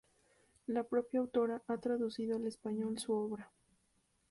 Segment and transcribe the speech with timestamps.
[0.65, 3.51] La propia autora ha traducido al español su obra.